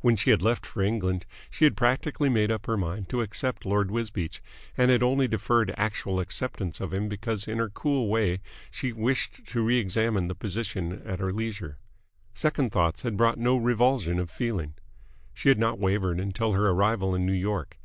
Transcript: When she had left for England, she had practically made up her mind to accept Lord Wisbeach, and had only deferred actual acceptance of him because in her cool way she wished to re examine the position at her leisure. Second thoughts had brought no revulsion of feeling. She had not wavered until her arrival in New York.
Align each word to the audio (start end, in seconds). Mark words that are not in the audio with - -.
When 0.00 0.16
she 0.16 0.30
had 0.30 0.40
left 0.40 0.64
for 0.64 0.80
England, 0.80 1.26
she 1.50 1.64
had 1.66 1.76
practically 1.76 2.30
made 2.30 2.50
up 2.50 2.64
her 2.64 2.78
mind 2.78 3.10
to 3.10 3.20
accept 3.20 3.66
Lord 3.66 3.90
Wisbeach, 3.90 4.40
and 4.74 4.90
had 4.90 5.02
only 5.02 5.28
deferred 5.28 5.70
actual 5.76 6.18
acceptance 6.18 6.80
of 6.80 6.94
him 6.94 7.10
because 7.10 7.46
in 7.46 7.58
her 7.58 7.68
cool 7.68 8.08
way 8.08 8.40
she 8.70 8.94
wished 8.94 9.44
to 9.48 9.62
re 9.62 9.76
examine 9.76 10.28
the 10.28 10.34
position 10.34 11.02
at 11.04 11.18
her 11.20 11.30
leisure. 11.30 11.76
Second 12.32 12.72
thoughts 12.72 13.02
had 13.02 13.18
brought 13.18 13.36
no 13.38 13.58
revulsion 13.58 14.18
of 14.18 14.30
feeling. 14.30 14.72
She 15.34 15.50
had 15.50 15.58
not 15.58 15.78
wavered 15.78 16.20
until 16.20 16.52
her 16.54 16.70
arrival 16.70 17.14
in 17.14 17.26
New 17.26 17.34
York. 17.34 17.76